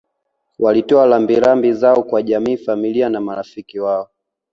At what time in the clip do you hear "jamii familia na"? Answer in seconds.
2.21-3.19